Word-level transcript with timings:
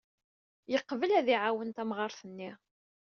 Yeqbel 0.71 1.11
ad 1.19 1.27
iɛawen 1.35 1.69
tamɣart-nni. 1.71 2.51